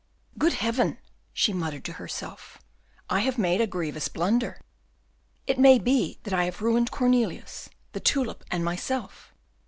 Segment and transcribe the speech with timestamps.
[0.35, 0.97] "Good Heaven!"
[1.31, 2.57] she muttered to herself,
[3.07, 4.59] "I have made a grievous blunder;
[5.45, 9.31] it may be I have ruined Cornelius, the tulip, and myself.